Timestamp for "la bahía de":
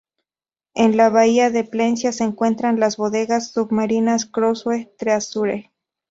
0.97-1.63